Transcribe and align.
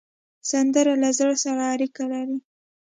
سندره 0.49 0.93
له 1.03 1.09
زړه 1.17 1.35
سره 1.43 1.63
اړیکه 1.73 2.03
لري 2.11 2.37